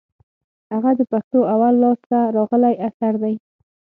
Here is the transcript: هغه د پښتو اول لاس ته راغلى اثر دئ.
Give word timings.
هغه 0.73 0.91
د 0.99 1.01
پښتو 1.11 1.39
اول 1.53 1.73
لاس 1.83 1.99
ته 2.09 2.19
راغلى 2.35 2.71
اثر 2.87 3.13
دئ. 3.23 3.35